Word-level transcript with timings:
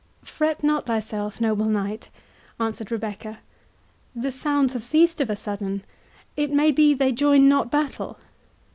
"Fret 0.25 0.63
not 0.63 0.87
thyself, 0.87 1.39
noble 1.39 1.67
knight," 1.67 2.09
answered 2.59 2.91
Rebecca, 2.91 3.37
"the 4.15 4.31
sounds 4.31 4.73
have 4.73 4.83
ceased 4.83 5.21
of 5.21 5.29
a 5.29 5.35
sudden—it 5.35 6.51
may 6.51 6.71
be 6.71 6.95
they 6.95 7.11
join 7.11 7.47
not 7.47 7.69
battle." 7.69 8.17